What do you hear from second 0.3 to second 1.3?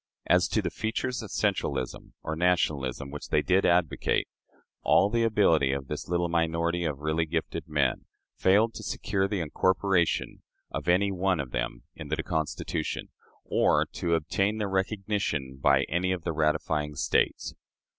to the features of